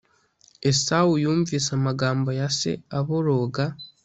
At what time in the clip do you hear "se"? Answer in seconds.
2.59-2.71